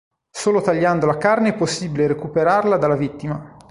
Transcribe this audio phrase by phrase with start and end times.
[0.31, 3.59] Solo tagliando la carne è possibile recuperarla dalla vittima.